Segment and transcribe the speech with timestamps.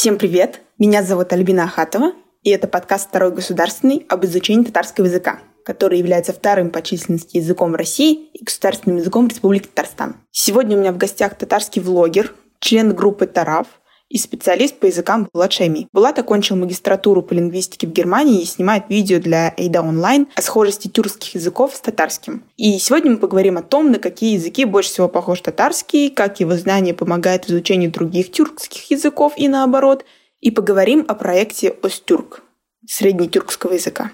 [0.00, 0.62] Всем привет!
[0.78, 2.12] Меня зовут Альбина Ахатова,
[2.42, 7.74] и это подкаст «Второй государственный» об изучении татарского языка, который является вторым по численности языком
[7.74, 10.16] России и государственным языком Республики Татарстан.
[10.30, 13.66] Сегодня у меня в гостях татарский влогер, член группы «Тараф»,
[14.10, 15.86] и специалист по языкам Булат Шайми.
[15.92, 20.88] Булат окончил магистратуру по лингвистике в Германии и снимает видео для Эйда Онлайн о схожести
[20.88, 22.42] тюркских языков с татарским.
[22.56, 26.56] И сегодня мы поговорим о том, на какие языки больше всего похож татарский, как его
[26.56, 30.04] знание помогает в изучении других тюркских языков и наоборот,
[30.40, 32.42] и поговорим о проекте Остюрк
[32.86, 34.10] среднетюркского языка.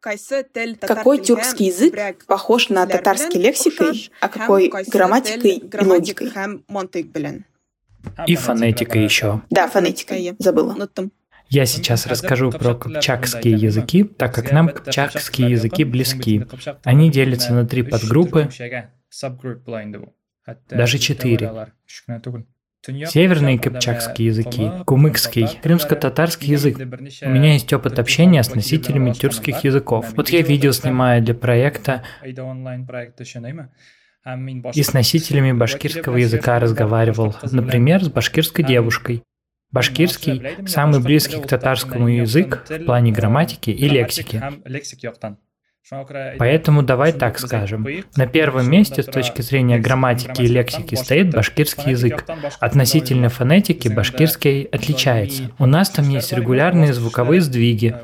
[0.00, 6.32] Какой тюркский язык похож на татарский лексикой, а какой грамматикой и логикой?
[8.26, 9.42] И фонетикой еще.
[9.50, 10.88] Да, фонетика, забыла.
[11.50, 16.46] Я сейчас расскажу про кыпчакские языки, так как нам кыпчакские языки близки.
[16.84, 18.48] Они делятся на три подгруппы,
[20.68, 21.72] даже четыре.
[23.06, 26.78] Северные кыпчакские языки, кумыкский, крымско-татарский язык.
[26.78, 30.06] У меня есть опыт общения с носителями тюркских языков.
[30.16, 32.02] Вот я видео снимаю для проекта
[34.74, 39.22] и с носителями башкирского языка разговаривал, например, с башкирской девушкой.
[39.70, 44.42] Башкирский– самый близкий к татарскому язык в плане грамматики и лексики.
[46.38, 47.86] Поэтому давай так скажем.
[48.16, 52.24] На первом месте с точки зрения грамматики и лексики стоит башкирский язык.
[52.60, 55.50] Относительно фонетики башкирский отличается.
[55.58, 57.94] У нас там есть регулярные звуковые сдвиги.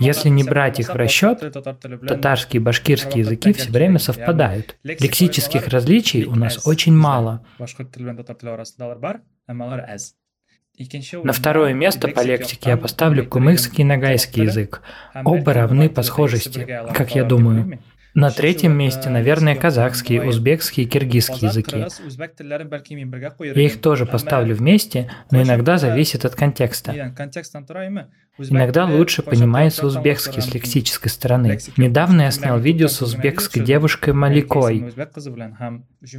[0.00, 1.40] Если не брать их в расчет,
[2.06, 4.76] татарский и башкирский языки все время совпадают.
[4.82, 7.44] Лексических различий у нас очень мало.
[11.22, 14.82] На второе место по лексике я поставлю кумыкский и нагайский язык.
[15.24, 17.78] Оба равны по схожести, как я думаю.
[18.16, 21.84] На третьем месте, наверное, казахский, узбекский и киргизский языки.
[23.44, 27.14] Я их тоже поставлю вместе, но иногда зависит от контекста.
[28.38, 31.58] Иногда лучше понимается узбекский с лексической стороны.
[31.76, 34.94] Недавно я снял видео с узбекской девушкой Маликой,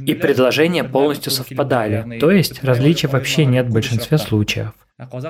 [0.06, 4.72] и предложения полностью совпадали, то есть различий вообще нет в большинстве случаев.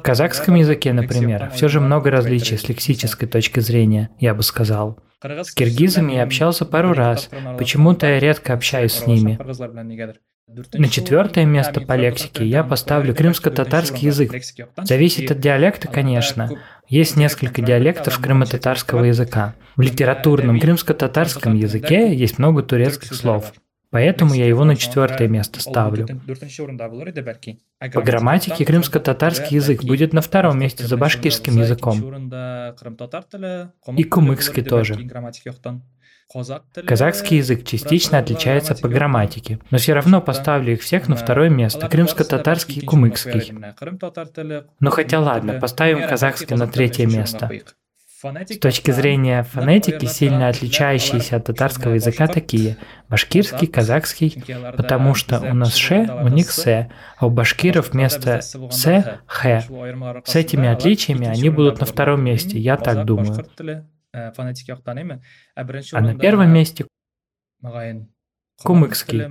[0.03, 4.99] Казахском языке, например, все же много различий с лексической точки зрения, я бы сказал.
[5.23, 9.39] С киргизами я общался пару раз, почему-то я редко общаюсь с ними.
[10.73, 14.33] На четвертое место по лексике я поставлю крымско-татарский язык.
[14.83, 16.51] Зависит от диалекта, конечно.
[16.89, 19.55] Есть несколько диалектов крымо-татарского языка.
[19.77, 23.53] В литературном крымско-татарском языке есть много турецких слов.
[23.91, 26.07] Поэтому я его на четвертое место ставлю.
[27.93, 32.31] По грамматике крымско-татарский язык будет на втором месте за башкирским языком.
[33.97, 34.97] И кумыкский тоже.
[36.87, 41.89] Казахский язык частично отличается по грамматике, но все равно поставлю их всех на второе место,
[41.89, 43.55] крымско-татарский и кумыкский.
[44.81, 47.51] Ну хотя ладно, поставим казахский на третье место.
[48.21, 52.77] С точки зрения фонетики, сильно отличающиеся от татарского языка такие–
[53.09, 54.43] башкирский, казахский,
[54.77, 59.61] потому что у нас «ше», у них «се», а у башкиров вместо «се»– «хе».
[60.25, 63.47] С этими отличиями они будут на втором месте, я так думаю.
[65.93, 66.87] А на первом месте–
[68.65, 69.29] кумыкский.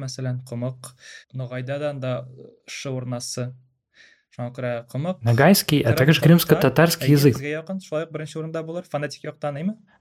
[5.22, 7.38] Нагайский, а также крымско-татарский язык.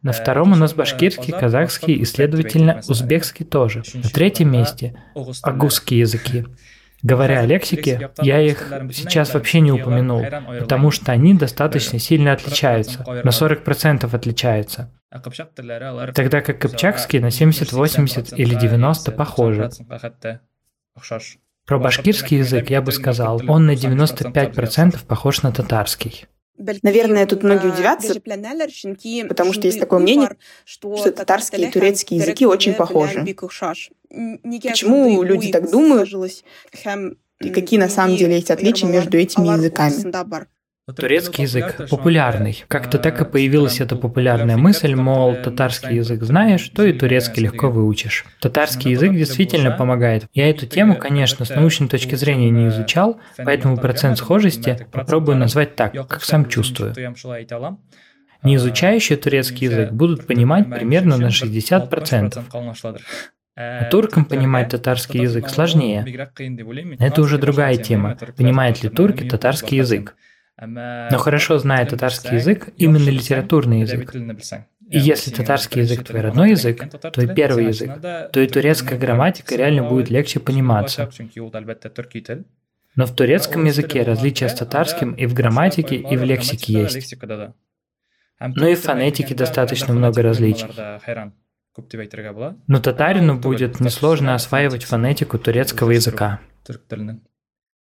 [0.02, 3.82] На втором у нас башкирский, казахский и, следовательно, узбекский тоже.
[3.94, 5.02] На третьем месте–
[5.42, 6.44] агузские языки.
[7.02, 10.25] Говоря о лексике, я их сейчас вообще не упомянул,
[10.58, 14.93] потому что они достаточно сильно отличаются, на 40% отличаются.
[16.14, 19.70] Тогда как кыпчакский на 70, 80 или 90 похожи.
[21.66, 26.26] Про башкирский язык я бы сказал, он на 95% похож на татарский.
[26.58, 28.14] Наверное, тут многие удивятся,
[29.28, 33.26] потому что есть такое мнение, что татарский и турецкий языки очень похожи.
[34.62, 36.08] Почему люди так думают?
[37.40, 40.56] И какие на самом деле есть отличия между этими языками?
[40.94, 42.65] Турецкий язык популярный.
[42.69, 47.71] Как-то так и появилась эта популярная мысль, мол, татарский язык знаешь, то и турецкий легко
[47.71, 48.25] выучишь.
[48.41, 50.27] Татарский язык действительно помогает.
[50.33, 55.75] Я эту тему, конечно, с научной точки зрения не изучал, поэтому процент схожести попробую назвать
[55.75, 56.94] так, как сам чувствую.
[58.44, 62.44] Не изучающие турецкий язык будут понимать примерно на 60%.
[63.56, 66.31] А туркам понимать татарский язык сложнее.
[67.00, 68.17] Это уже другая тема.
[68.37, 70.15] Понимают ли турки татарский язык?
[70.58, 74.14] Но хорошо зная татарский язык, именно литературный язык.
[74.88, 79.82] И если татарский язык твой родной язык, твой первый язык, то и турецкая грамматика реально
[79.82, 81.11] будет легче пониматься.
[82.94, 87.14] Но в турецком языке различия с татарским и в грамматике, и в лексике есть.
[88.41, 90.67] Ну и в фонетике достаточно много различий.
[92.67, 96.41] Но татарину будет несложно осваивать фонетику турецкого языка.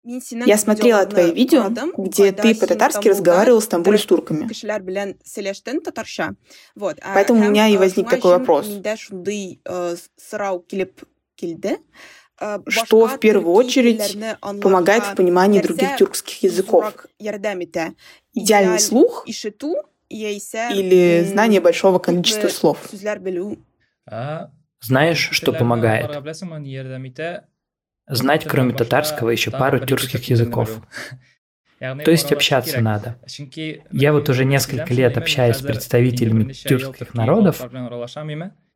[0.04, 4.50] Я смотрела твои видео, где ты по-татарски разговаривал в Стамбуле с турками.
[7.14, 8.68] Поэтому у меня и возник такой вопрос.
[12.68, 14.18] Что в первую очередь
[14.62, 17.06] помогает в понимании других тюркских языков?
[18.34, 19.26] Идеальный слух
[20.10, 22.90] или знание большого количества слов?
[24.82, 26.10] Знаешь, что помогает?
[28.10, 30.82] Знать, кроме татарского, еще пару тюркских языков.
[31.80, 33.16] То есть общаться надо.
[33.92, 37.62] Я вот уже несколько лет общаюсь с представителями тюркских народов,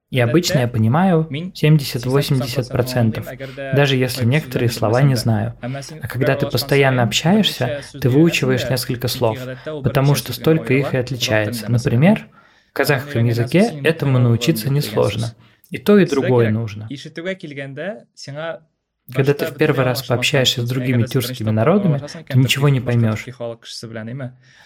[0.09, 5.57] и обычно я понимаю 70-80%, даже если некоторые слова не знаю.
[5.61, 11.71] А когда ты постоянно общаешься, ты выучиваешь несколько слов, потому что столько их и отличается.
[11.71, 12.27] Например,
[12.69, 15.33] в казахском языке этому научиться несложно.
[15.71, 16.87] И то, и другое нужно.
[19.11, 23.25] Когда ты в первый раз пообщаешься с другими тюркскими народами, ты ничего не поймешь.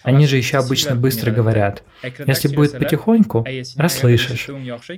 [0.02, 1.82] Они же еще обычно быстро говорят.
[2.26, 3.44] Если будет потихоньку,
[3.76, 4.48] расслышишь.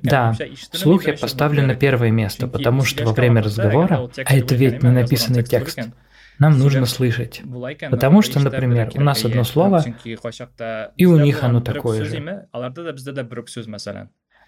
[0.03, 0.37] Да,
[0.73, 4.91] слух я поставлю на первое место, потому что во время разговора, а это ведь не
[4.91, 5.79] написанный текст,
[6.39, 7.43] нам нужно слышать.
[7.91, 9.85] Потому что, например, у нас одно слово,
[10.97, 12.47] и у них оно такое же.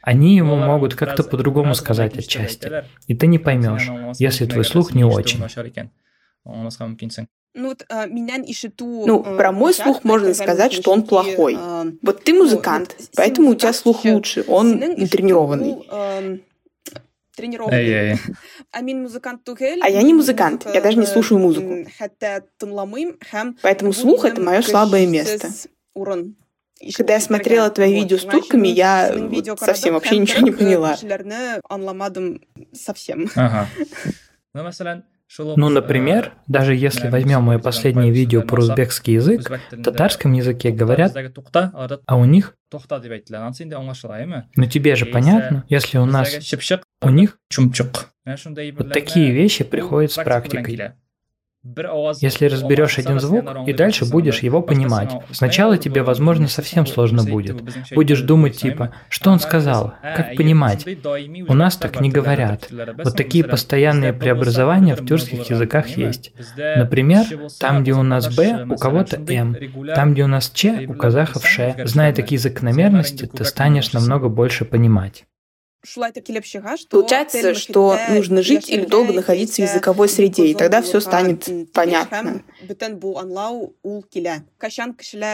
[0.03, 2.85] Они ему могут как-то по-другому сказать отчасти.
[3.07, 3.89] И ты не поймешь,
[4.19, 5.41] если твой слух не очень.
[7.55, 11.55] Ну, а, ну, э, про мой слух можно сказать, что он плохой.
[11.59, 15.87] А, вот ты музыкант, поэтому у тебя слух лучше, он тренированный.
[17.37, 18.19] Тренированный.
[19.83, 21.91] А я не музыкант, я даже не слушаю музыку.
[23.61, 25.49] Поэтому слух— это мое слабое место.
[26.97, 30.97] Когда я смотрела твои видео с турками, я вот совсем вообще ничего не поняла.
[32.73, 33.29] Совсем.
[33.35, 33.69] Ага.
[35.57, 41.17] Ну, например, даже если возьмем мое последнее видео про узбекский язык, в татарском языке говорят,
[42.07, 42.55] а у них...
[44.57, 46.29] Ну тебе же понятно, если у нас...
[47.01, 47.39] У них...
[48.77, 50.93] Вот такие вещи приходят с практикой.
[52.21, 55.13] Если разберешь один звук, и дальше будешь его понимать.
[55.31, 57.63] Сначала тебе, возможно, совсем сложно будет.
[57.95, 60.85] Будешь думать типа, что он сказал, как понимать.
[61.49, 62.69] У нас так не говорят.
[63.05, 66.33] Вот такие постоянные преобразования в тюркских языках есть.
[66.57, 67.25] Например,
[67.61, 69.57] там, где у нас «б», у кого-то «м»,
[69.95, 71.77] там, где у нас «ч», у казахов «ш».
[71.85, 75.27] Зная такие закономерности, ты станешь намного больше понимать.
[76.91, 82.43] Получается, что нужно жить или долго находиться в языковой среде, и тогда все станет понятно.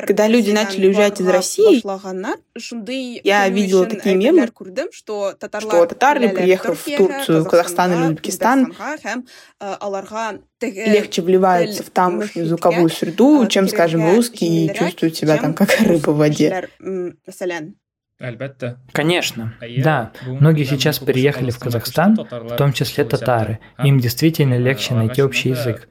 [0.07, 1.83] Когда люди начали уезжать из России,
[3.25, 4.51] я видела такие мемы,
[4.91, 5.35] что
[5.87, 8.75] татары, приехав в Турцию, Казахстан или Узбекистан,
[10.61, 16.11] легче вливаются в тамошнюю звуковую среду, чем, скажем, русские, и чувствуют себя там как рыба
[16.11, 16.69] в воде.
[18.93, 20.13] Конечно, да.
[20.27, 23.61] Многие сейчас переехали в Казахстан, в том числе татары.
[23.85, 25.89] Им действительно легче найти общий язык.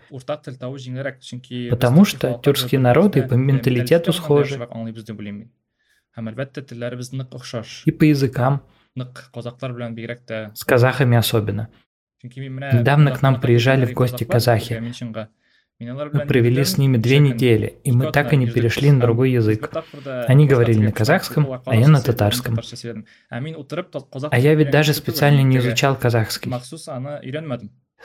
[1.70, 4.60] Потому что тюркские народы по менталитету схожи.
[7.86, 8.64] И по языкам.
[10.56, 11.70] С казахами особенно.
[12.24, 14.82] Недавно к нам приезжали в гости казахи.
[15.80, 19.72] Мы провели с ними две недели, и мы так и не перешли на другой язык.
[20.28, 22.60] Они говорили на казахском, а я на татарском.
[24.32, 26.52] А я ведь даже специально не изучал казахский.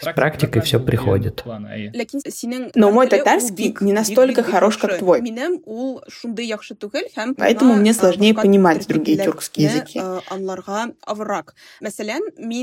[0.00, 1.42] С практикой все приходит.
[2.74, 5.20] Но мой татарский не настолько хорош, как твой.
[7.36, 10.00] Поэтому мне сложнее понимать другие тюркские языки.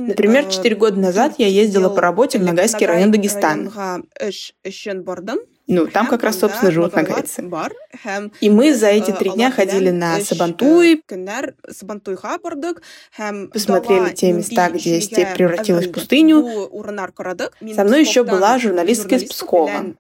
[0.10, 3.70] Например, четыре года назад я ездила по работе в Ногайский район Дагестана.
[5.72, 7.44] Ну, там как раз, собственно, живут нагайцы.
[8.42, 11.04] И мы за эти три дня ходили на Сабантуй,
[13.54, 16.44] посмотрели те места, где степь превратилась в пустыню.
[17.76, 19.96] Со мной еще была журналистка из Пскова.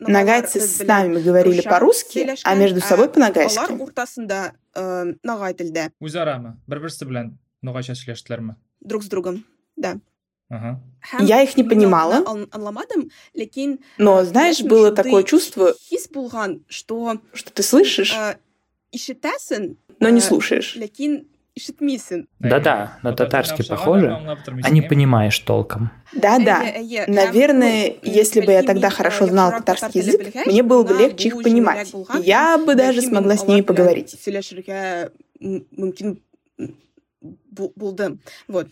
[0.00, 3.60] Нагайцы с нами говорили по-русски, а между собой по-нагайски.
[8.80, 9.44] Друг с другом,
[9.76, 9.98] да.
[11.20, 12.24] Я их не понимала,
[13.98, 15.74] но, знаешь, было такое чувство,
[16.68, 17.20] что,
[17.54, 18.14] ты слышишь,
[20.00, 20.76] но не слушаешь.
[22.38, 24.16] Да-да, на татарский похоже,
[24.62, 25.90] а не понимаешь толком.
[26.12, 26.62] Да-да.
[27.08, 31.92] Наверное, если бы я тогда хорошо знала татарский язык, мне было бы легче их понимать.
[32.22, 34.16] Я бы даже смогла с ними поговорить.
[38.48, 38.68] Вот.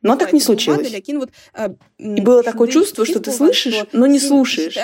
[0.00, 0.92] Но так не случилось.
[1.54, 4.76] Э, и было такое чувство, что ты слышишь, но не слушаешь.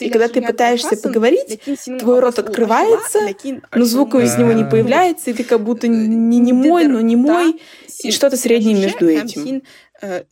[0.00, 1.60] И когда ты пытаешься поговорить,
[1.98, 3.20] твой рот открывается,
[3.74, 7.60] но звука из него не появляется, и ты как будто не немой, но не мой,
[8.02, 9.62] и что-то среднее между этим.
[10.02, 10.24] Э,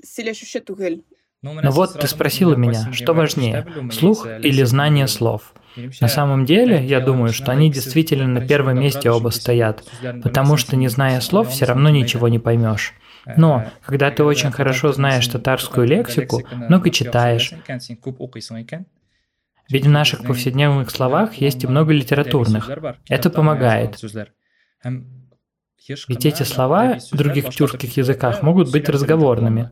[1.43, 5.55] но вот ты спросила меня, что важнее, слух или знание слов?
[6.01, 9.85] На самом деле, я думаю, что они действительно на первом месте оба стоят,
[10.23, 12.93] потому что не зная слов, все равно ничего не поймешь.
[13.37, 17.55] Но, когда ты очень хорошо знаешь татарскую лексику, много читаешь,
[19.71, 22.71] ведь в наших повседневных словах есть и много литературных.
[23.09, 23.99] Это помогает.
[26.09, 29.71] Ведь эти слова в других тюркских языках могут быть разговорными.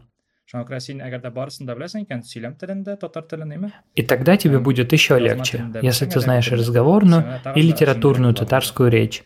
[3.95, 9.25] И тогда тебе будет еще легче, если ты знаешь разговорную и литературную татарскую речь.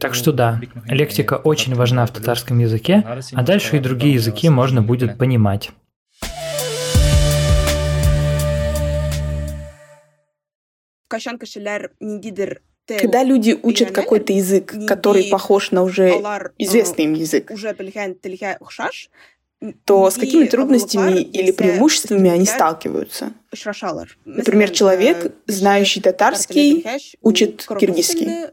[0.00, 3.02] Так что да, лексика очень важна в татарском языке,
[3.32, 5.70] а дальше и другие языки можно будет понимать.
[12.86, 16.10] Когда люди учат какой-то язык, который похож на уже
[16.58, 17.50] известный им язык,
[19.84, 23.32] то с какими трудностями или преимуществами они сталкиваются?
[24.24, 26.84] Например, человек, знающий татарский,
[27.22, 28.48] учит киргизский.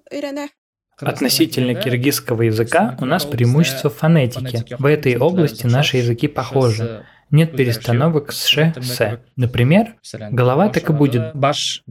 [0.98, 4.66] Относительно киргизского языка у нас преимущество фонетики.
[4.78, 7.06] В этой области наши языки похожи.
[7.32, 9.20] Нет перестановок с ш, с.
[9.38, 9.96] Например,
[10.32, 11.84] голова так и будет баш,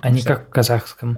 [0.00, 1.16] а не как в казахском.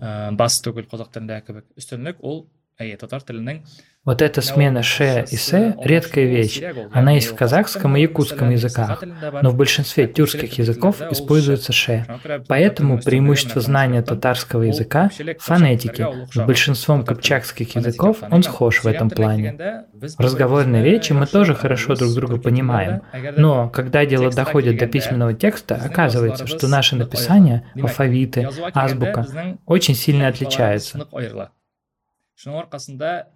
[4.08, 6.62] Вот эта смена «ше» и «се»– редкая вещь.
[6.92, 9.04] Она есть в казахском и якутском языках,
[9.42, 12.06] но в большинстве тюркских языков используется «ше».
[12.48, 15.10] Поэтому преимущество знания татарского языка–
[15.40, 16.06] фонетики.
[16.32, 19.84] С большинством кыпчакских языков он схож в этом плане.
[19.92, 23.02] В разговорной речи мы тоже хорошо друг друга понимаем,
[23.36, 29.26] но когда дело доходит до письменного текста, оказывается, что наши написания, алфавиты, азбука
[29.66, 31.06] очень сильно отличаются.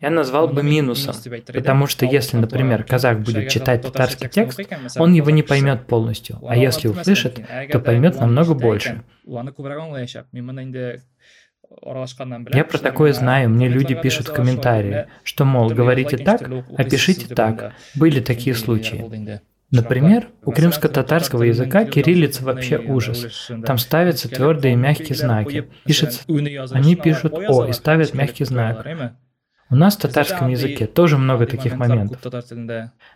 [0.00, 1.14] Я назвал бы минусом,
[1.52, 4.60] потому что если, например, казах будет читать татарский текст,
[4.96, 7.40] он его не поймет полностью, а если услышит,
[7.70, 9.02] то поймет намного больше.
[12.54, 16.42] Я про такое знаю, мне люди пишут в комментарии, что, мол, говорите так,
[16.76, 17.74] а пишите так.
[17.94, 19.42] Были такие случаи.
[19.72, 23.50] Например, у крымско-татарского языка кириллица вообще ужас.
[23.64, 25.70] Там ставятся твердые и мягкие знаки.
[25.84, 26.20] Пишется,
[26.72, 28.86] они пишут «о» и ставят мягкий знак.
[29.72, 32.20] У нас в татарском языке тоже много таких моментов.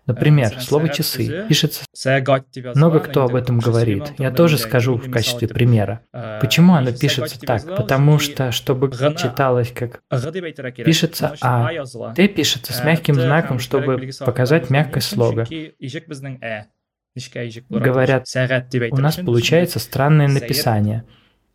[0.07, 1.85] Например, слово «часы» пишется
[2.75, 4.15] Много кто об этом говорит.
[4.19, 6.01] Я тоже скажу в качестве примера.
[6.41, 7.63] Почему оно пишется так?
[7.77, 10.01] Потому что, чтобы читалось как
[10.77, 11.69] пишется «а»,
[12.15, 15.47] «т» пишется с мягким знаком, чтобы показать мягкость слога.
[17.69, 18.27] Говорят,
[18.91, 21.05] у нас получается странное написание–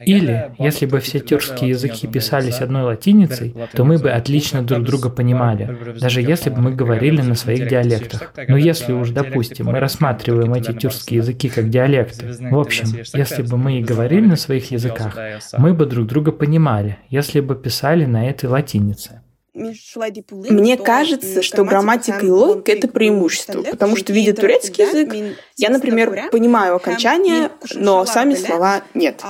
[0.00, 5.08] Или, если бы все тюркские языки писались одной латиницей, то мы бы отлично друг друга
[5.08, 8.32] понимали, даже если бы мы говорили на своих диалектах.
[8.48, 13.56] Но если уж, допустим, мы рассматриваем эти тюркские языки как диалекты, в общем, если бы
[13.56, 15.16] мы и говорили на своих языках,
[15.58, 19.20] мы бы друг друга понимали, если бы писали на этой латинице.
[19.54, 26.30] Мне кажется, что грамматика и логика— это преимущество, потому что, видя турецкий язык, я, например,
[26.30, 29.22] понимаю окончания, но сами слова нет.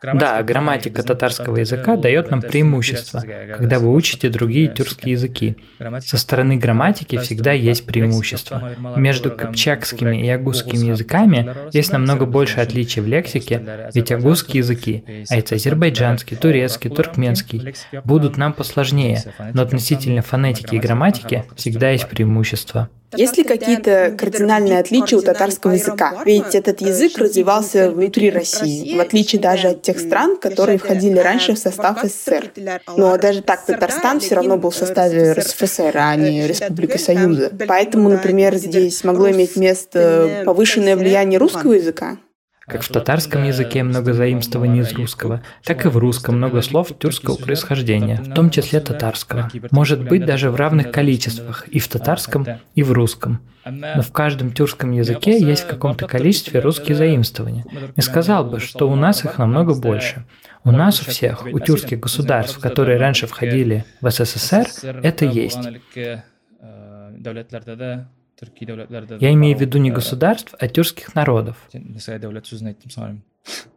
[0.00, 3.20] Да, грамматика татарского языка дает нам преимущество,
[3.56, 5.56] когда вы учите другие тюркские языки.
[6.00, 8.76] Со стороны грамматики всегда есть преимущество.
[8.96, 15.36] Между капчакскими и агузскими языками есть намного больше отличий в лексике, ведь агузские языки, а
[15.36, 17.74] это азербайджанский, турецкий, туркменский,
[18.04, 22.88] будут нам посложнее, но относительно фонетики и грамматики всегда есть преимущество.
[23.16, 26.22] Есть ли какие-то кардинальные отличия у татарского языка?
[26.24, 31.54] Ведь этот язык развивался внутри России, в отличие даже от тех стран, которые входили раньше
[31.54, 32.52] в состав СССР.
[32.96, 37.50] Но даже так Татарстан все равно был в составе РСФСР, а не Республика Союза.
[37.66, 42.18] Поэтому, например, здесь могло иметь место повышенное влияние русского языка.
[42.68, 47.36] Как в татарском языке много заимствований из русского, так и в русском много слов тюркского
[47.36, 49.50] происхождения, в том числе татарского.
[49.70, 53.40] Может быть даже в равных количествах и в татарском, и в русском.
[53.64, 57.64] Но в каждом тюркском языке есть в каком-то количестве русские заимствования.
[57.96, 60.24] Не сказал бы, что у нас их намного больше.
[60.64, 64.66] У нас у всех, у тюркских государств, которые раньше входили в СССР,
[65.02, 65.58] это есть.
[69.20, 71.56] Я имею в виду не государств, а тюркских народов.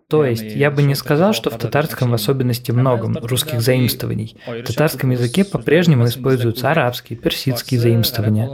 [0.07, 4.35] То есть, я бы не сказал, что в татарском в особенности много русских заимствований.
[4.45, 8.49] В татарском языке по-прежнему используются арабские, персидские заимствования.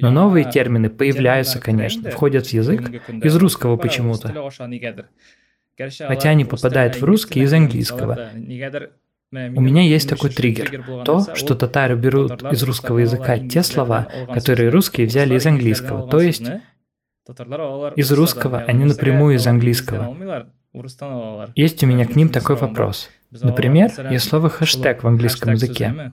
[0.00, 4.50] Но новые термины появляются, конечно, входят в язык из русского почему-то.
[6.00, 8.30] Хотя они попадают в русский из английского.
[9.32, 11.04] У меня есть такой триггер.
[11.04, 16.08] То, что татары берут из русского языка те слова, которые русские взяли из английского.
[16.08, 16.44] То есть
[17.96, 20.16] из русского, а не напрямую из английского.
[21.54, 23.10] Есть у меня к ним такой вопрос.
[23.30, 26.12] Например, есть слово хэштег в английском языке.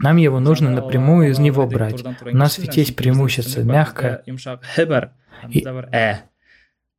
[0.00, 2.02] Нам его нужно напрямую из него брать.
[2.22, 4.22] У нас ведь есть преимущество мягкое.
[5.50, 5.66] И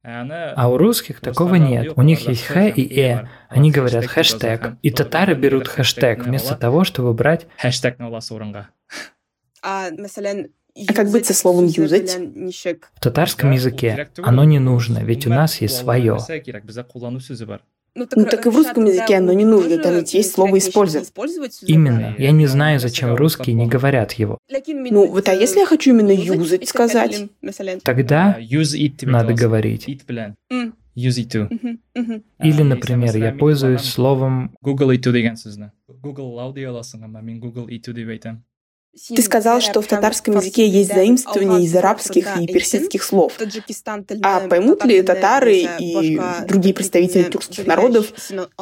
[0.10, 1.94] а у русских такого нет.
[1.98, 3.28] У них есть х и э.
[3.50, 4.78] Они говорят хэштег.
[4.82, 8.00] И татары берут хэштег вместо того, чтобы брать хэштег
[9.62, 9.90] А
[10.94, 12.16] как быть со словом «юзать»?
[12.16, 16.18] В татарском языке оно не нужно, ведь у нас есть свое.
[17.98, 20.60] Ну так, ну, так и в русском языке оно не нужно, там ведь есть слово
[20.60, 21.12] «использовать».
[21.64, 22.14] Именно.
[22.20, 24.38] Я не знаю, зачем русские не говорят его.
[24.68, 27.28] Ну, вот а если я хочу именно «юзать» сказать?
[27.84, 28.38] Тогда
[29.02, 29.88] надо говорить.
[30.96, 31.80] Use it.
[32.40, 35.36] Или, например, я пользуюсь словом Google it to деген
[36.02, 38.44] Google аласың, мен Google it to деп айтамын.
[39.10, 43.34] Ты сказал, что в татарском языке есть заимствования из арабских и персидских слов.
[44.24, 48.12] А поймут ли татары и другие представители тюркских народов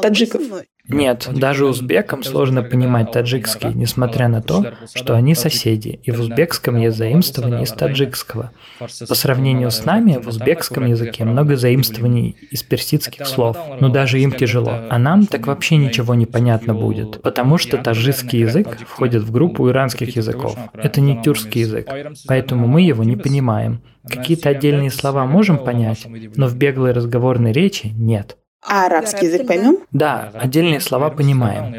[0.01, 0.41] таджиков?
[0.87, 6.77] Нет, даже узбекам сложно понимать таджикский, несмотря на то, что они соседи, и в узбекском
[6.77, 8.51] есть заимствование из таджикского.
[8.79, 14.31] По сравнению с нами, в узбекском языке много заимствований из персидских слов, но даже им
[14.31, 14.71] тяжело.
[14.89, 19.67] А нам так вообще ничего не понятно будет, потому что таджикский язык входит в группу
[19.69, 20.57] иранских языков.
[20.73, 21.89] Это не тюркский язык,
[22.27, 23.81] поэтому мы его не понимаем.
[24.07, 28.37] Какие-то отдельные слова можем понять, но в беглой разговорной речи нет.
[28.67, 29.77] А арабский язык поймем?
[29.91, 31.71] Да, отдельные слова понимаем.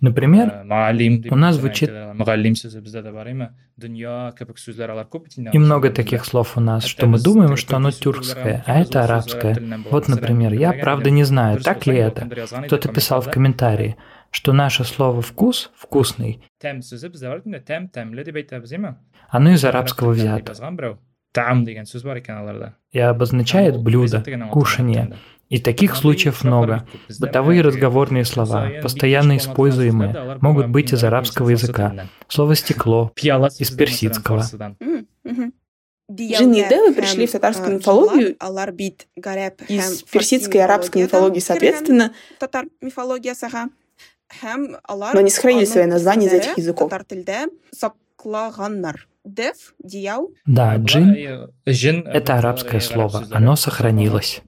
[0.00, 0.64] Например,
[1.30, 1.90] у нас звучит
[5.52, 9.58] и много таких слов у нас, что мы думаем, что оно тюркское, а это арабское.
[9.90, 12.28] Вот, например, я правда не знаю, так ли это.
[12.66, 13.96] Кто-то писал в комментарии,
[14.30, 16.42] что наше слово «вкус»— «вкусный».
[19.28, 20.54] Оно из арабского взято.
[22.92, 25.16] И обозначает блюдо, кушание.
[25.48, 26.86] И таких случаев много.
[27.18, 32.08] Бытовые разговорные слова, постоянно используемые, могут быть из арабского языка.
[32.28, 33.12] Слово «стекло»
[33.58, 34.44] из персидского.
[36.10, 38.36] Джин и Девы пришли в татарскую мифологию
[39.68, 42.12] из персидской и арабской мифологии, соответственно,
[45.14, 46.90] но не сохранили свои названия из этих языков.
[50.44, 54.42] Да, джин— это арабское слово, оно сохранилось.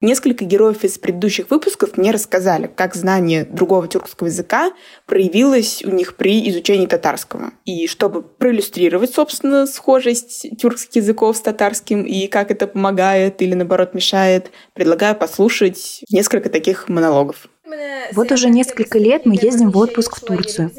[0.00, 4.70] Несколько героев из предыдущих выпусков мне рассказали, как знание другого тюркского языка
[5.06, 7.50] проявилось у них при изучении татарского.
[7.64, 13.92] И чтобы проиллюстрировать, собственно, схожесть тюркских языков с татарским и как это помогает или, наоборот,
[13.92, 17.48] мешает, предлагаю послушать несколько таких монологов.
[18.12, 20.70] Вот уже несколько лет мы ездим в отпуск в Турцию.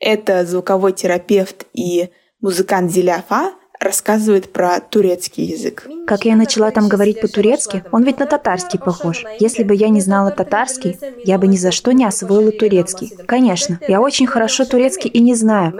[0.00, 2.08] Это звуковой терапевт и
[2.40, 5.86] музыкант Зиляфа рассказывает про турецкий язык.
[6.06, 9.24] Как я начала там говорить по-турецки, он ведь на татарский похож.
[9.38, 13.12] Если бы я не знала татарский, я бы ни за что не освоила турецкий.
[13.26, 15.78] Конечно, я очень хорошо турецкий и не знаю.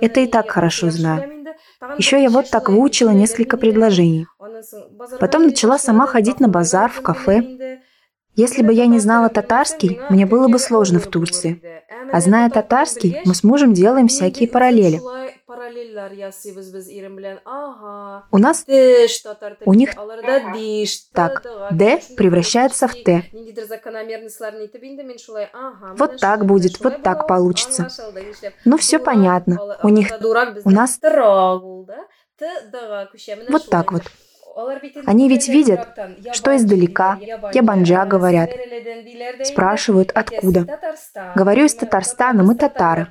[0.00, 1.46] Это и так хорошо знаю.
[1.98, 4.26] Еще я вот так выучила несколько предложений.
[5.20, 7.80] Потом начала сама ходить на базар, в кафе.
[8.34, 11.62] Если бы я не знала татарский, мне было бы сложно в Турции.
[12.12, 15.00] А зная татарский, мы с мужем делаем всякие параллели.
[18.30, 18.64] У нас,
[19.64, 19.90] у них
[21.12, 23.24] так, «д» превращается в «т».
[25.96, 27.88] Вот так будет, вот так получится.
[28.64, 29.78] Ну, все понятно.
[29.82, 30.08] У них,
[30.64, 30.98] у нас
[33.48, 34.02] вот так вот.
[35.04, 35.86] Они ведь видят,
[36.32, 37.18] что издалека,
[37.52, 38.50] ябанджа говорят,
[39.44, 40.80] спрашивают, откуда.
[41.34, 43.08] Говорю из Татарстана, мы татары.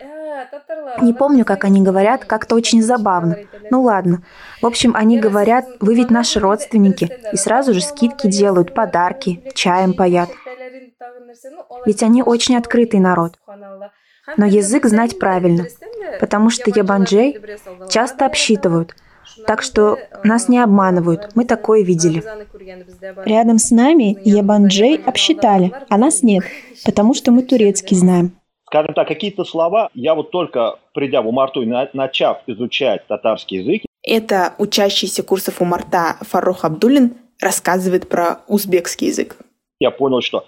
[1.01, 3.37] Не помню, как они говорят, как-то очень забавно.
[3.69, 4.23] Ну ладно.
[4.61, 9.93] В общем, они говорят, вы ведь наши родственники, и сразу же скидки делают, подарки, чаем
[9.93, 10.29] паят.
[11.85, 13.37] Ведь они очень открытый народ.
[14.37, 15.65] Но язык знать правильно,
[16.19, 17.39] потому что ябанджей
[17.89, 18.95] часто обсчитывают–
[19.47, 22.23] так что нас не обманывают, мы такое видели.
[23.25, 26.43] Рядом с нами Ябанджей обсчитали, а нас нет,
[26.85, 28.33] потому что мы турецкий знаем.
[28.67, 33.83] Скажем так, какие-то слова я вот только придя в Умарту и начав изучать татарский язык.
[34.03, 39.37] Это учащийся курсов Умарта Фарух Абдулин рассказывает про узбекский язык.
[39.79, 40.45] Я понял, что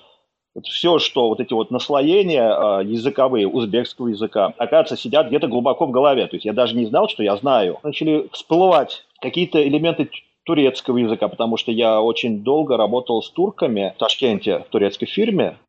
[0.58, 5.86] вот все, что вот эти вот наслоения э, языковые узбекского языка, оказывается, сидят где-то глубоко
[5.86, 6.26] в голове.
[6.26, 7.78] То есть я даже не знал, что я знаю.
[7.84, 10.10] Начали всплывать какие-то элементы
[10.46, 15.60] турецкого языка, потому что я очень долго работал с турками в Ташкенте, в турецкой фирме,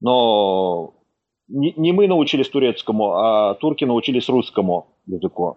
[0.00, 0.94] но
[1.48, 5.56] не, не мы научились турецкому, а турки научились русскому языку.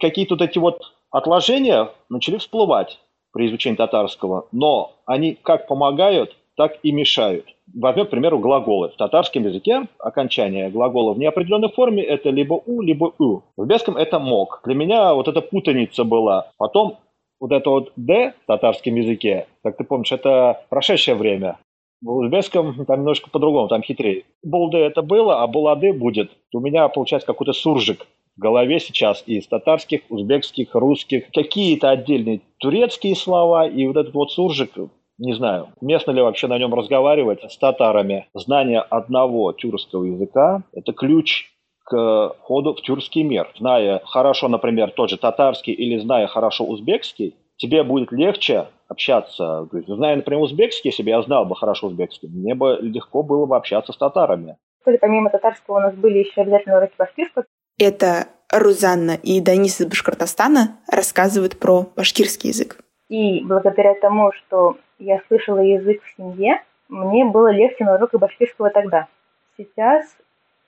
[0.00, 2.98] Какие-то вот эти вот отложения начали всплывать
[3.30, 7.44] при изучении татарского, но они как помогают, так и мешают.
[7.74, 8.90] Возьмем, к примеру, глаголы.
[8.90, 13.40] В татарском языке окончание глагола в неопределенной форме это либо у, либо у.
[13.56, 14.60] В узбекском это мог.
[14.64, 16.50] Для меня вот эта путаница была.
[16.58, 16.98] Потом
[17.40, 21.58] вот это вот «д» в татарском языке, как ты помнишь, это прошедшее время.
[22.00, 24.24] В узбекском там немножко по-другому, там хитрее.
[24.42, 26.30] Булды это было, а булады будет.
[26.52, 28.06] У меня получается какой-то суржик
[28.36, 34.32] в голове сейчас из татарских, узбекских, русских, какие-то отдельные турецкие слова, и вот этот вот
[34.32, 34.72] суржик
[35.18, 38.28] не знаю, уместно ли вообще на нем разговаривать с татарами.
[38.34, 41.52] Знание одного тюркского языка– это ключ
[41.84, 43.50] к входу в тюркский мир.
[43.58, 49.68] Зная хорошо, например, тот же татарский или зная хорошо узбекский, тебе будет легче общаться.
[49.70, 53.22] То есть, зная, например, узбекский, если бы я знал бы хорошо узбекский, мне бы легко
[53.22, 54.56] было бы общаться с татарами.
[54.84, 57.44] Помимо татарского у нас были еще обязательно уроки башкирского.
[57.78, 62.78] Это Рузанна и Данис из Башкортостана рассказывают про башкирский язык.
[63.08, 68.70] И благодаря тому, что я слышала язык в семье, мне было легче на уроках башкирского
[68.70, 69.08] тогда.
[69.56, 70.16] Сейчас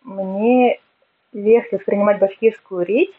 [0.03, 0.81] мне
[1.33, 3.15] легче воспринимать башкирскую речь,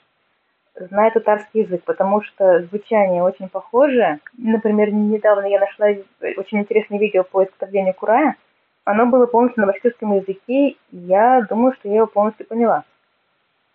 [0.75, 4.19] зная татарский язык, потому что звучание очень похоже.
[4.37, 5.87] Например, недавно я нашла
[6.37, 8.35] очень интересное видео по изготовлению курая.
[8.83, 12.83] Оно было полностью на башкирском языке, и я думаю, что я его полностью поняла.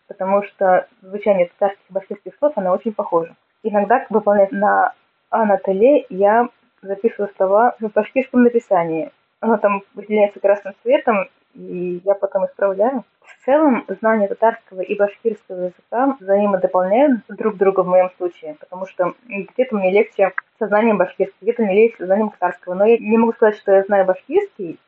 [0.08, 3.34] Потому что звучание татарских и башкирских слов, оно очень похоже.
[3.62, 4.92] Иногда, выполняя на
[5.30, 6.48] Анатоле, я
[6.82, 9.10] записываю слова в башкирском написании.
[9.40, 13.04] Оно там выделяется красным цветом, и я потом исправляю.
[13.20, 19.14] В целом, знание татарского и башкирского языка взаимодополняют друг друга в моем случае, потому что
[19.26, 22.74] где-то мне легче со знанием башкирского, где-то мне легче со знанием татарского.
[22.74, 24.78] Но я не могу сказать, что я знаю башкирский,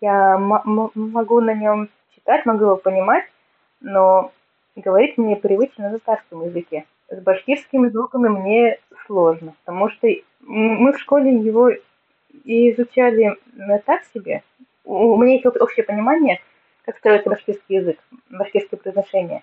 [0.00, 3.24] я могу на нем читать, могу его понимать,
[3.80, 4.32] но
[4.76, 6.86] говорить мне привычно на татарском языке.
[7.10, 10.06] С башкирскими звуками мне сложно, потому что
[10.40, 11.70] мы в школе его
[12.44, 13.36] и изучали
[13.84, 14.42] так себе.
[14.84, 16.40] У меня есть общее понимание,
[16.84, 17.98] как строится башкирский язык,
[18.30, 19.42] башкирское произношение,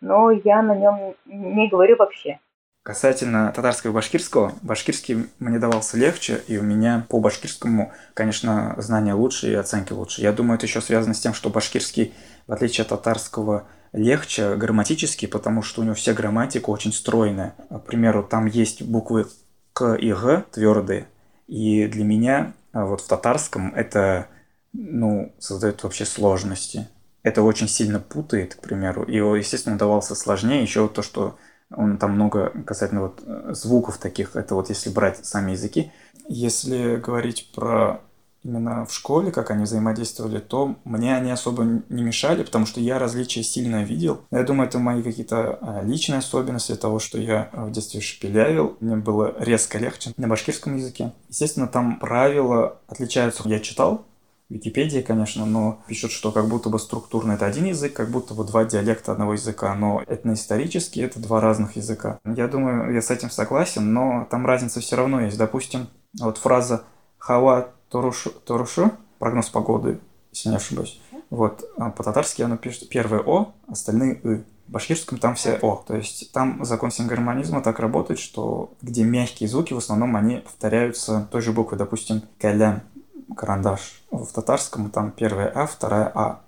[0.00, 2.40] но я на нем не говорю вообще.
[2.82, 9.14] Касательно татарского и башкирского, башкирский мне давался легче, и у меня по башкирскому, конечно, знания
[9.14, 10.22] лучше и оценки лучше.
[10.22, 12.14] Я думаю, это еще связано с тем, что башкирский,
[12.46, 13.66] в отличие от татарского,
[13.96, 17.54] легче грамматически, потому что у него вся грамматика очень стройная.
[17.70, 19.26] К примеру, там есть буквы
[19.72, 21.08] К и Г твердые,
[21.48, 24.28] и для меня а, вот в татарском это
[24.72, 26.88] ну, создает вообще сложности.
[27.22, 31.36] Это очень сильно путает, к примеру, и, естественно, давался сложнее еще то, что
[31.74, 35.90] он там много касательно вот э, звуков таких, это вот если брать сами языки.
[36.28, 38.02] Если говорить про
[38.46, 42.98] именно в школе, как они взаимодействовали, то мне они особо не мешали, потому что я
[42.98, 44.20] различия сильно видел.
[44.30, 48.76] Я думаю, это мои какие-то а, личные особенности того, что я в детстве шепелявил.
[48.80, 51.12] Мне было резко легче на башкирском языке.
[51.28, 53.42] Естественно, там правила отличаются.
[53.46, 54.06] Я читал
[54.48, 58.44] Википедии, конечно, но пишут, что как будто бы структурно это один язык, как будто бы
[58.44, 62.20] два диалекта одного языка, но этноисторически это два разных языка.
[62.24, 65.36] Я думаю, я с этим согласен, но там разница все равно есть.
[65.36, 65.88] Допустим,
[66.20, 66.84] вот фраза
[67.18, 70.00] «хава торушу», торушу прогноз погоды,
[70.32, 71.00] если не ошибаюсь.
[71.30, 74.44] Вот, а по-татарски оно пишет первое «о», остальные «ы».
[74.68, 79.48] В башкирском там все «о», то есть там закон сингармонизма так работает, что где мягкие
[79.48, 82.82] звуки, в основном они повторяются той же буквой, допустим, «калям»,
[83.36, 84.02] «карандаш».
[84.10, 86.40] В татарском там первая «а», вторая «а»,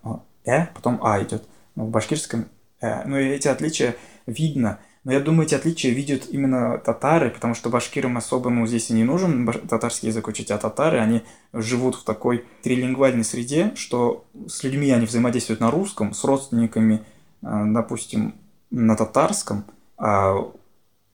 [0.45, 1.45] «э», потом «а» идет.
[1.75, 2.47] Но в башкирском
[2.81, 3.05] «э».
[3.05, 3.97] Ну и эти отличия
[4.27, 8.91] видно– но я думаю, эти отличия видят именно татары, потому что башкирам особо ну, здесь
[8.91, 11.23] и не нужен татарский язык учить, а татары, они
[11.55, 17.07] живут в такой трилингвальной среде, что с людьми они взаимодействуют на русском, с родственниками,
[17.41, 18.35] э, допустим,
[18.71, 19.65] на татарском,
[19.97, 20.35] а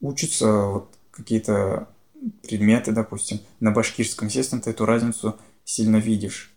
[0.01, 1.87] учатся вот какие-то
[2.43, 4.27] предметы, допустим, на башкирском.
[4.27, 6.53] Естественно, ты эту разницу сильно видишь.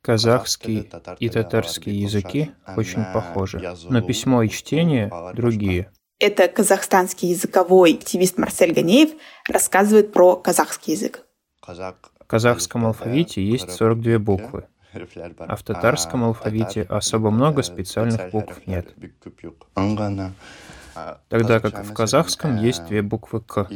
[0.00, 5.92] Казахский и татарский языки очень похожи, но письмо и чтение другие.
[6.20, 9.10] Это казахстанский языковой активист Марсель Ганеев
[9.48, 11.24] рассказывает про казахский язык.
[11.64, 14.66] В казахском алфавите есть 42 буквы,
[15.38, 18.94] а в татарском алфавите особо много специальных букв нет.
[21.28, 23.68] Тогда как в казахском есть две буквы «к».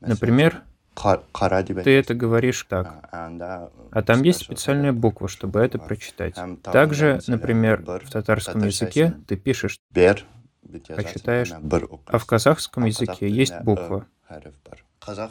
[0.00, 0.62] Например,
[1.84, 3.08] ты это говоришь так.
[3.10, 6.36] А там есть специальная буква, чтобы это прочитать.
[6.62, 9.78] Также, например, в татарском языке ты пишешь
[10.88, 11.52] а читаешь,
[12.06, 14.06] а в казахском языке есть буква.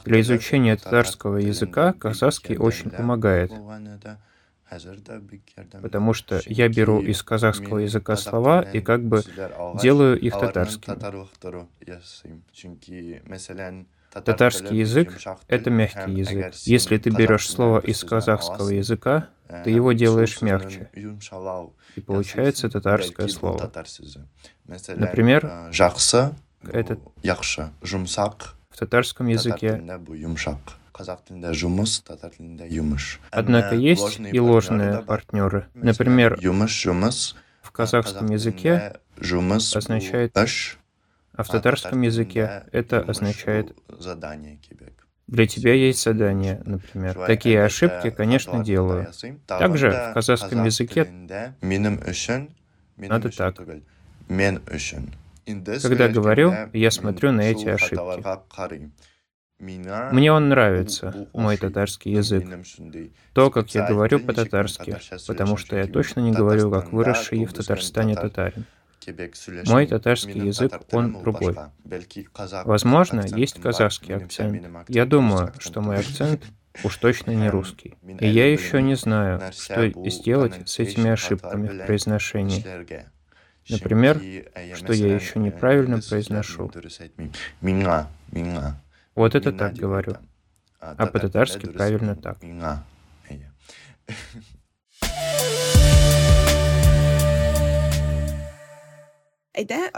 [0.06, 3.51] Для изучения татарского языка казахский очень помогает,
[5.82, 9.21] потому что я беру из казахского языка слова и как бы
[9.80, 10.97] делаю их татарскими.
[14.25, 16.53] Татарский язык— это мягкий язык.
[16.63, 19.30] Если ты берешь слово из казахского языка,
[19.63, 20.89] ты его делаешь мягче,
[21.95, 23.71] и получается татарское слово.
[24.95, 25.71] Например,
[26.71, 26.97] это
[28.69, 29.82] в татарском языке.
[33.32, 35.67] Однако есть и ложные партнеры.
[35.73, 36.39] Например,
[37.62, 38.99] в казахском языке
[39.75, 40.34] означает
[41.38, 43.78] а в татарском языке это означает
[45.28, 47.13] для тебя есть задание, например.
[47.28, 49.12] Такие ошибки, конечно, делаю.
[49.45, 51.06] Также в казахском языке
[52.97, 53.58] надо так.
[55.82, 58.23] Когда говорю, я смотрю на эти ошибки.
[59.60, 62.45] Мне он нравится, мой татарский язык.
[63.34, 64.97] То, как я говорю по-татарски,
[65.28, 68.65] потому что я точно не говорю, как выросший в Татарстане татарин.
[69.65, 71.56] Мой татарский язык, он другой.
[72.65, 74.67] Возможно, есть казахский акцент.
[74.88, 76.43] Я думаю, что мой акцент
[76.84, 77.96] уж точно не русский.
[78.20, 82.63] И я еще не знаю, что сделать с этими ошибками в произношении.
[83.70, 84.22] Например,
[84.76, 86.72] что я еще неправильно произношу.
[89.15, 90.15] Вот это так говорю.
[90.80, 92.38] А по-татарски правильно так.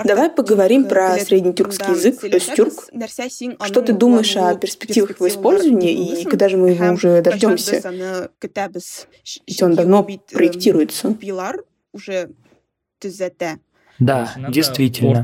[0.06, 3.66] Давай поговорим про среднетюркский язык, öztürk.
[3.66, 8.30] Что ты думаешь о перспективах его использования и когда же мы его уже дождемся?
[9.48, 11.16] Ведь он давно проектируется.
[14.00, 15.24] Да, действительно.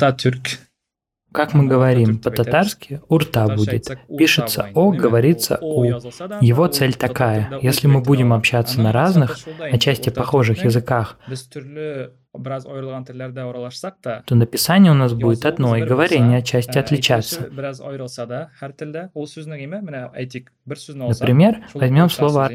[1.36, 3.90] Как мы говорим по-татарски, урта будет.
[4.18, 5.84] Пишется О, говорится У.
[5.84, 7.60] Его цель такая.
[7.62, 11.20] Если мы будем общаться на разных, отчасти похожих языках,
[14.26, 17.50] то написание у нас будет одно, и говорение отчасти отличаться.
[21.20, 22.52] Например, возьмем слово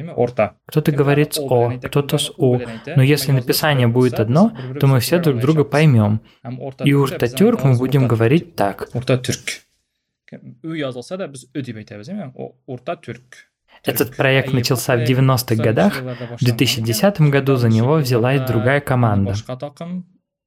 [0.66, 2.60] Кто-то говорит с О, кто-то с У.
[2.96, 6.20] Но если написание будет одно, то мы все друг друга поймем.
[6.84, 8.88] И уртатюрк мы будем говорить так.
[13.84, 16.02] Этот проект начался в 90-х годах.
[16.40, 19.34] В 2010 году за него взялась другая команда.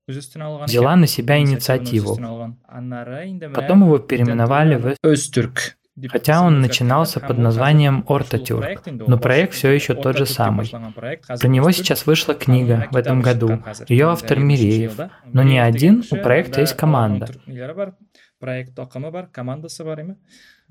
[0.08, 2.18] Взяла на себя инициативу.
[3.54, 5.76] Потом его переименовали в Öztürk.
[6.08, 10.68] Хотя он начинался под названием Ортатюрк, но проект все еще тот же самый.
[10.68, 13.64] Про него сейчас вышла книга в этом году.
[13.88, 14.98] Ее автор Миреев.
[15.26, 17.28] Но не один, у проекта есть команда.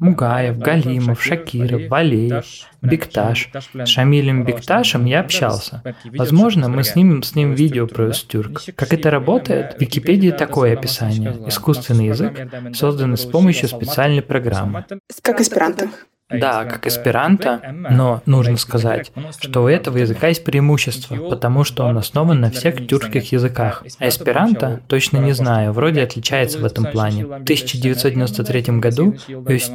[0.02, 2.44] Мугаев, Галимов, Шакиров, Валеев,
[2.82, 3.50] Бикташ.
[3.74, 5.82] С Шамилем Бикташем я общался.
[6.04, 8.62] Возможно, мы снимем с ним видео про Устюрк.
[8.74, 9.76] Как это работает?
[9.76, 11.32] В Википедии такое описание.
[11.46, 14.84] Искусственный язык, созданный с помощью специальной программы.
[15.22, 15.88] Как эсперанто.
[16.30, 21.98] Да, как эсперанто, но нужно сказать, что у этого языка есть преимущество, потому что он
[21.98, 23.84] основан на всех тюркских языках.
[23.98, 27.26] А эсперанто, точно не знаю, вроде отличается в этом плане.
[27.26, 29.14] В 1993 году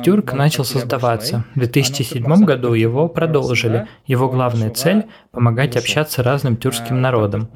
[0.04, 1.46] Тюрк начал создаваться.
[1.56, 3.88] В 2007 году его продолжили.
[4.06, 7.50] Его главная цель– помогать общаться разным тюркским народам.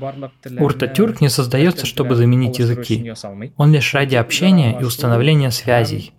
[0.60, 3.13] Урта-тюрк не создается, чтобы заменить языки.
[3.58, 6.13] Он лишь ради общения и установления связей.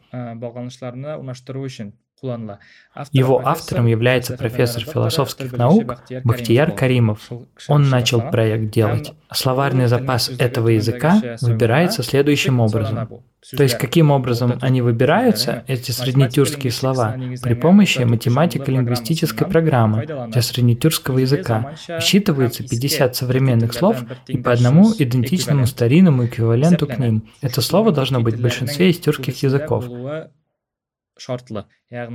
[3.10, 7.28] Его автором является профессор философских наук Бахтияр Каримов.
[7.66, 9.12] Он начал проект делать.
[9.32, 13.08] Словарный запас этого языка выбирается следующим образом.
[13.56, 21.18] То есть каким образом они выбираются, эти среднетюркские слова, при помощи математико-лингвистической программы для среднетюркского
[21.18, 21.74] языка.
[21.98, 27.24] Считывается 50 современных слов и по одному идентичному старинному эквиваленту к ним.
[27.40, 29.86] Это слово должно быть в большинстве из тюркских языков.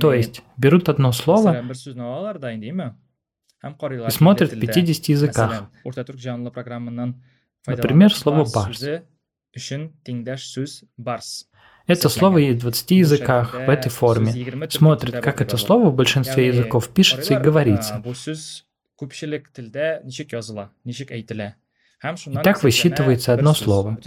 [0.00, 1.64] То есть берут одно слово
[4.06, 5.70] и смотрят в 50 языках.
[7.66, 8.80] Например, слово «барс».
[11.86, 14.30] Это слово есть в 20 языках в этой форме.
[14.70, 18.02] Смотрят, как это слово в большинстве языков пишется и говорится.
[22.02, 23.98] И так высчитывается одно слово.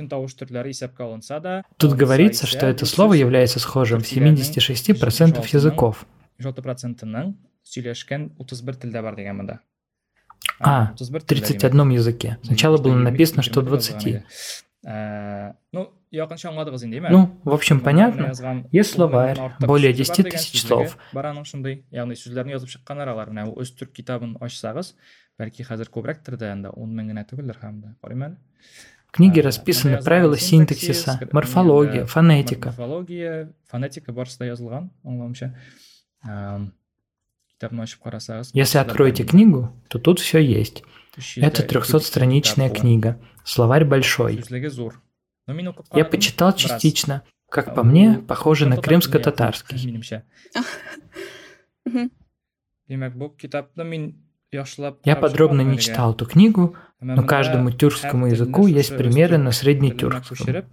[1.78, 6.06] Тут говорится, что это слово является схожим в 76% языков.
[10.60, 12.38] А, в 31 языке.
[12.44, 14.24] Сначала было написано, что 20.
[14.84, 15.94] Ну,
[17.45, 18.33] в общем, понятно.
[18.73, 20.97] Есть словарь, более 10 тысяч слов.
[25.37, 28.39] бәлки қазір көбірек тұрды енді он мың ғана түгілдір хамда қараймын
[29.07, 32.71] в книге расписаны правила синтаксиса, морфология, фонетика.
[32.71, 35.53] Морфология, фонетика барысында жазылған, аңлауымша.
[37.55, 38.51] Кітабын ашып қарасаңыз.
[38.53, 40.83] Если откроете книгу, то тут все есть.
[41.37, 43.17] Это 300-страничная книга.
[43.45, 44.43] Словарь большой.
[45.94, 47.24] Я почитал частично.
[47.50, 49.86] Как по мне, похоже на крымско-татарский.
[49.86, 50.02] Мен
[55.04, 60.66] я подробно не читал эту книгу, но каждому тюркскому языку есть примеры на среднетюркском.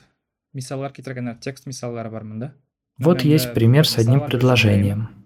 [2.99, 5.25] Вот есть пример с одним предложением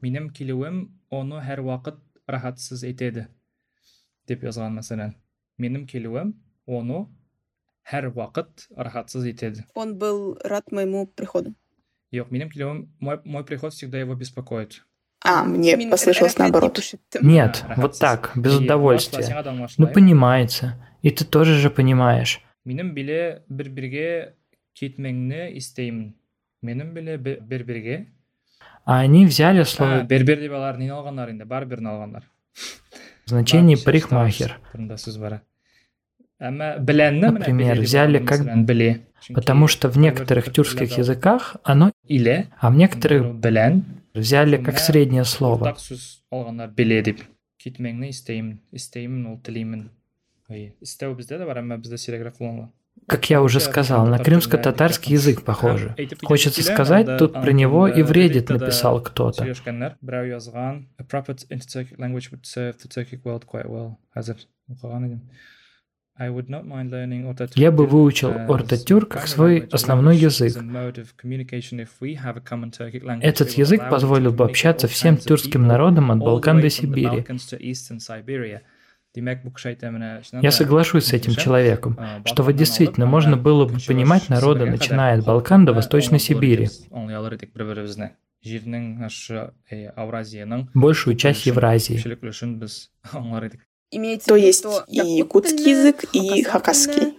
[7.91, 11.53] деп жазған мәселен менің келуім оны әр уақыт рахатсыз етеді он был рад моему приходу
[12.13, 14.83] жоқ менің келуім мой, мой приход всегда его беспокоит
[15.25, 16.79] а, мне послышалось наоборот.
[17.21, 19.43] Нет, вот так, без удовольствия.
[19.77, 20.75] Ну, понимается.
[21.01, 22.41] И ты тоже же понимаешь.
[22.65, 24.35] Менің біле бір-бірге
[24.75, 26.15] кетмеңні істеймін.
[26.61, 28.07] Менің біле бір-бірге
[28.87, 30.03] а они взяли слово...
[30.03, 32.23] Бербер деп алар нені алғандар енді, барберін алғандар.
[33.25, 34.61] Значение парикмахер.
[37.30, 38.66] Например, взяли как
[39.32, 43.36] Потому что в некоторых тюркских языках оно или, а в некоторых
[44.14, 45.76] взяли как среднее слово.
[53.06, 55.94] Как я уже сказал, на крымско-татарский язык похоже.
[56.22, 59.46] Хочется сказать, тут про него и вредит написал кто-то.
[67.54, 70.56] Я бы выучил ортотюр как свой основной язык.
[73.22, 77.24] Этот язык позволил бы общаться всем тюркским народам от Балкан до Сибири.
[79.14, 85.24] Я соглашусь с этим человеком, что вот действительно можно было бы понимать народы, начиная от
[85.24, 86.68] Балкан до Восточной Сибири.
[90.74, 92.02] Большую часть Евразии.
[93.94, 97.18] Имеется То есть и якутский язык, и хакасский.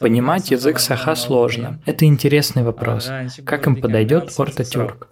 [0.00, 1.80] Понимать язык саха сложно.
[1.84, 3.10] Это интересный вопрос.
[3.44, 5.08] Как им подойдет ортотюрк?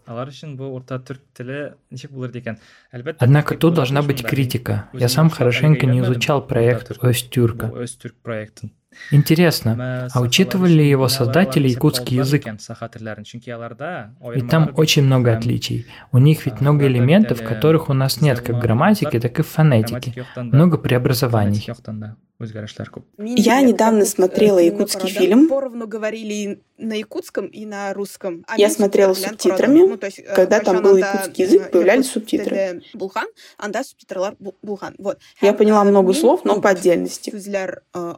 [3.19, 4.89] Однако тут должна быть критика.
[4.95, 7.73] Я сам хорошенько не изучал проект Остюрка.
[9.13, 12.45] Интересно, а учитывали ли его создатели якутский язык?
[14.35, 15.87] Ведь там очень много отличий.
[16.13, 19.47] У них ведь много элементов, которых у нас нет как в грамматике, так и в
[19.47, 20.27] фонетике.
[20.37, 21.67] Много преобразований.
[23.19, 25.49] Я недавно смотрела якутский фильм.
[25.49, 28.45] Поровну говорили на якутском и на русском.
[28.57, 29.81] Я смотрела с субтитрами.
[29.81, 32.83] Ну, э, Когда там был якутский язык, появлялись субтитры.
[32.95, 33.27] Булхан,
[33.59, 34.95] анда субтитралар булхан.
[34.99, 35.19] Вот.
[35.41, 37.31] Я поняла много слов, но по отдельности.
[37.31, 38.15] Э,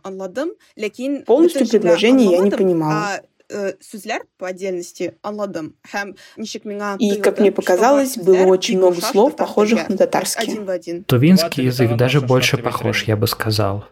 [1.24, 3.20] Полностью предложение я не понимала.
[3.52, 9.36] сүзләр по отдельности анладым һәм ничек миңа и как мне показалось было очень много слов
[9.36, 13.84] похожих на татарский тувинский язык даже больше похож я бы сказал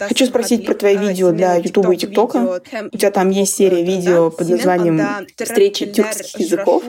[0.00, 2.60] Хочу спросить про твои видео для YouTube и ТикТока.
[2.92, 6.84] У тебя там есть серия видео под названием «Встречи тюркских языков».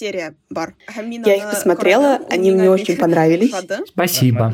[0.00, 3.54] Я их посмотрела, они мне очень понравились.
[3.88, 4.52] Спасибо.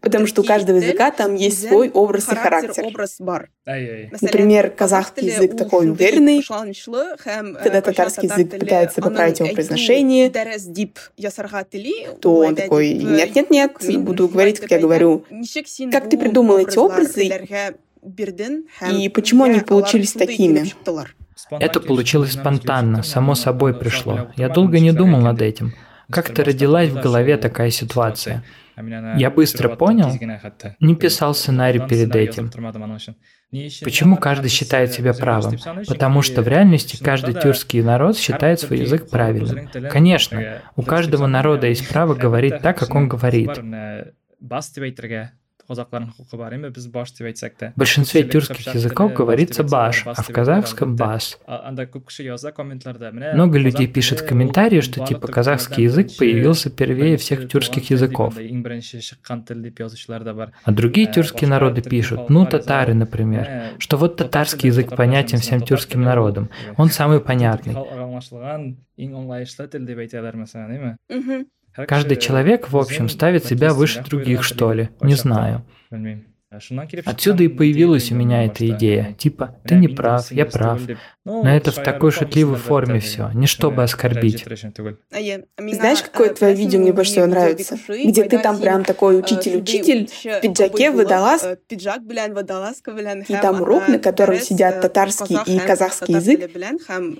[0.00, 2.84] Потому что у каждого языка там есть свой образ и характер.
[4.20, 10.30] Например, казахский язык такой уверенный, когда татарский язык пытается поправить его произношение,
[12.20, 15.24] то он такой «нет-нет-нет, буду говорить, как я говорю».
[15.92, 17.30] Как ты придумал придумал эти образы
[18.90, 20.64] и почему они получились такими?
[21.50, 24.30] Это получилось спонтанно, само собой пришло.
[24.36, 25.74] Я долго не думал над этим.
[26.10, 28.42] Как-то родилась в голове такая ситуация.
[29.16, 30.10] Я быстро понял,
[30.80, 32.50] не писал сценарий перед этим.
[33.84, 35.58] Почему каждый считает себя правым?
[35.86, 39.68] Потому что в реальности каждый тюркский народ считает свой язык правильным.
[39.90, 43.50] Конечно, у каждого народа есть право говорить так, как он говорит.
[47.74, 51.38] В большинстве тюркских языков говорится баш, а в казахском бас.
[53.34, 58.34] Много людей пишет в комментарии, что типа казахский язык появился первее всех тюркских языков.
[60.64, 66.02] А другие тюркские народы пишут, ну татары, например, что вот татарский язык понятен всем тюркским
[66.02, 67.74] народам, он самый понятный.
[71.74, 74.90] Каждый человек, в общем, ставит себя выше других, что ли.
[75.00, 75.64] Не знаю.
[77.04, 80.80] Отсюда и появилась у меня эта идея, типа «ты не прав, я прав».
[81.24, 84.44] Но это в такой шутливой форме все, не чтобы оскорбить.
[84.44, 87.78] Знаешь, какое твое видео мне больше всего нравится?
[87.88, 94.80] Где ты там прям такой учитель-учитель в пиджаке, водолаз, и там урок, на котором сидят
[94.80, 96.50] татарский и казахский язык,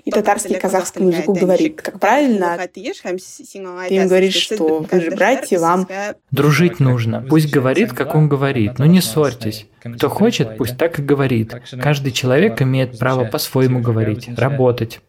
[0.03, 5.87] и татарский казахскому языку говорит, как правильно, ты им говоришь, что вы же братья, вам...
[6.31, 9.67] Дружить нужно, пусть говорит, как он говорит, но не ссорь ссорьтесь.
[9.81, 11.53] Кто хочет, пусть так и говорит.
[11.81, 15.01] Каждый человек имеет право по-своему говорить, работать.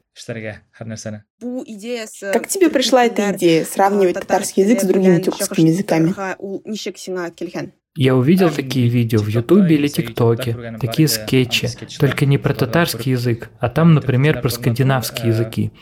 [2.33, 6.15] Как тебе пришла эта идея сравнивать татарский язык с другими тюркскими языками?
[7.95, 13.51] Я увидел такие видео в Ютубе или ТикТоке, такие скетчи, только не про татарский язык,
[13.59, 15.73] а там, например, про скандинавские языки.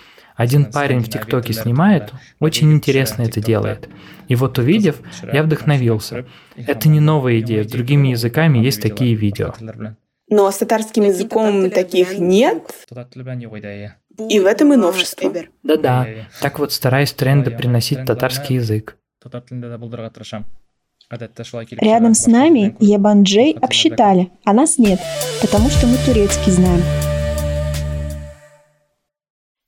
[0.41, 3.91] Один парень в ТикТоке снимает, очень интересно это делает.
[4.26, 6.24] И вот увидев, я вдохновился.
[6.57, 9.53] Это не новая идея, с другими языками есть такие видео.
[10.30, 12.62] Но с татарским языком таких нет.
[14.30, 15.30] И в этом и новшество.
[15.62, 16.07] Да-да.
[16.41, 18.97] Так вот стараюсь тренды приносить татарский язык.
[21.82, 25.01] Рядом с нами Ебанджей обсчитали, а нас нет,
[25.43, 27.09] потому что мы турецкий знаем.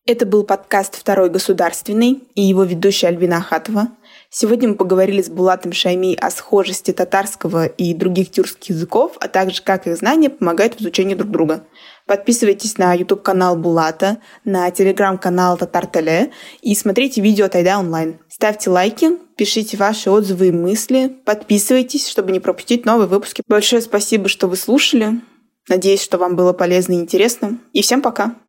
[0.05, 3.87] Это был подкаст «Второй государственный» и его ведущая Альбина Ахатова.
[4.31, 9.63] Сегодня мы поговорили с Булатом Шайми о схожести татарского и других тюркских языков, а также
[9.63, 11.65] как их знания помогают в изучении друг друга.
[12.07, 16.33] Подписывайтесь на YouTube-канал Булата, на телеграм-канал Татар Теле
[16.63, 18.19] и смотрите видео Тайда онлайн.
[18.29, 23.43] Ставьте лайки, пишите ваши отзывы и мысли, подписывайтесь, чтобы не пропустить новые выпуски.
[23.47, 25.21] Большое спасибо, что вы слушали.
[25.69, 27.61] Надеюсь, что вам было полезно и интересно.
[27.73, 28.42] И всем пока!